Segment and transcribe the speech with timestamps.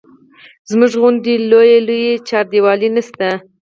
[0.69, 3.29] زموږ غوندې لویې لویې چاردیوالۍ نه شته.